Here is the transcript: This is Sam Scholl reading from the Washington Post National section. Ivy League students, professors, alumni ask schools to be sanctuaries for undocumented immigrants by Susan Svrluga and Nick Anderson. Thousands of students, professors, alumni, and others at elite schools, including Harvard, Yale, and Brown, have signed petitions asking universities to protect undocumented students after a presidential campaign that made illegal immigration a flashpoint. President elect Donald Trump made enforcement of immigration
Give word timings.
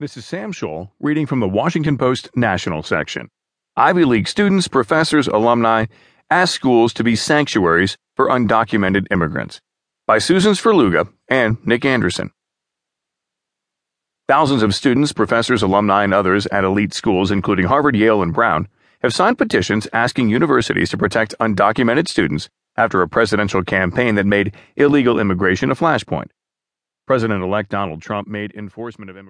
This 0.00 0.16
is 0.16 0.24
Sam 0.24 0.52
Scholl 0.52 0.90
reading 1.00 1.26
from 1.26 1.40
the 1.40 1.48
Washington 1.48 1.98
Post 1.98 2.30
National 2.36 2.84
section. 2.84 3.30
Ivy 3.76 4.04
League 4.04 4.28
students, 4.28 4.68
professors, 4.68 5.26
alumni 5.26 5.86
ask 6.30 6.54
schools 6.54 6.92
to 6.92 7.02
be 7.02 7.16
sanctuaries 7.16 7.96
for 8.14 8.28
undocumented 8.28 9.08
immigrants 9.10 9.60
by 10.06 10.18
Susan 10.18 10.52
Svrluga 10.52 11.12
and 11.26 11.56
Nick 11.66 11.84
Anderson. 11.84 12.30
Thousands 14.28 14.62
of 14.62 14.72
students, 14.72 15.12
professors, 15.12 15.64
alumni, 15.64 16.04
and 16.04 16.14
others 16.14 16.46
at 16.52 16.62
elite 16.62 16.94
schools, 16.94 17.32
including 17.32 17.66
Harvard, 17.66 17.96
Yale, 17.96 18.22
and 18.22 18.32
Brown, 18.32 18.68
have 19.02 19.12
signed 19.12 19.36
petitions 19.36 19.88
asking 19.92 20.28
universities 20.28 20.90
to 20.90 20.96
protect 20.96 21.34
undocumented 21.40 22.06
students 22.06 22.48
after 22.76 23.02
a 23.02 23.08
presidential 23.08 23.64
campaign 23.64 24.14
that 24.14 24.26
made 24.26 24.54
illegal 24.76 25.18
immigration 25.18 25.72
a 25.72 25.74
flashpoint. 25.74 26.28
President 27.08 27.42
elect 27.42 27.70
Donald 27.70 28.00
Trump 28.02 28.28
made 28.28 28.54
enforcement 28.54 29.10
of 29.10 29.16
immigration 29.16 29.24